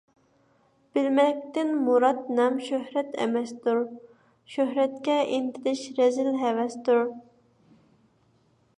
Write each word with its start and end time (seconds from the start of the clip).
بىلمەكتىن 0.97 1.69
مۇرات– 1.89 2.21
نام- 2.39 2.57
شۆھرەت 2.69 3.13
ئەمەستۇر، 3.27 3.83
شۆھرەتكە 4.57 5.21
ئىنتىلىش 5.37 5.87
رەزىل 6.03 6.35
ھەۋەستۇر. 6.47 7.09